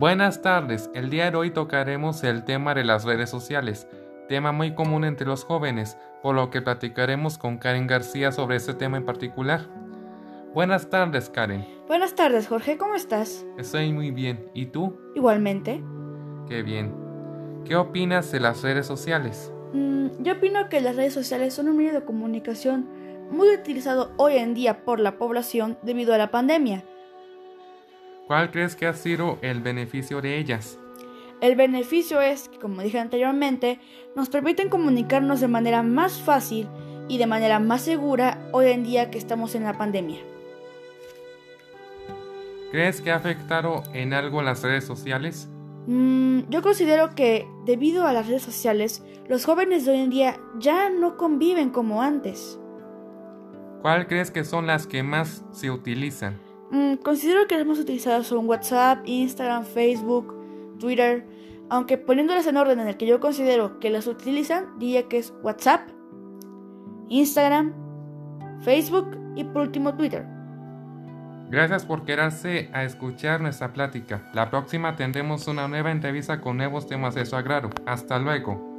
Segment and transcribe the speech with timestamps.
[0.00, 3.86] Buenas tardes, el día de hoy tocaremos el tema de las redes sociales,
[4.30, 8.72] tema muy común entre los jóvenes, por lo que platicaremos con Karen García sobre este
[8.72, 9.68] tema en particular.
[10.54, 11.66] Buenas tardes, Karen.
[11.86, 13.44] Buenas tardes, Jorge, ¿cómo estás?
[13.58, 14.98] Estoy muy bien, ¿y tú?
[15.14, 15.82] Igualmente.
[16.48, 16.94] Qué bien.
[17.66, 19.52] ¿Qué opinas de las redes sociales?
[19.74, 22.88] Mm, yo opino que las redes sociales son un medio de comunicación
[23.30, 26.84] muy utilizado hoy en día por la población debido a la pandemia.
[28.30, 30.78] ¿Cuál crees que ha sido el beneficio de ellas?
[31.40, 33.80] El beneficio es que, como dije anteriormente,
[34.14, 36.68] nos permiten comunicarnos de manera más fácil
[37.08, 40.20] y de manera más segura hoy en día que estamos en la pandemia.
[42.70, 45.48] ¿Crees que ha afectado en algo las redes sociales?
[45.88, 50.36] Mm, yo considero que, debido a las redes sociales, los jóvenes de hoy en día
[50.56, 52.60] ya no conviven como antes.
[53.82, 56.49] ¿Cuál crees que son las que más se utilizan?
[56.70, 60.34] Mm, considero que las más utilizadas son WhatsApp, Instagram, Facebook,
[60.78, 61.26] Twitter,
[61.68, 65.32] aunque poniéndolas en orden en el que yo considero que las utilizan, diría que es
[65.42, 65.88] WhatsApp,
[67.08, 67.72] Instagram,
[68.60, 70.26] Facebook y por último Twitter.
[71.50, 74.30] Gracias por quedarse a escuchar nuestra plática.
[74.32, 77.70] La próxima tendremos una nueva entrevista con nuevos temas de su agrado.
[77.86, 78.70] Hasta luego.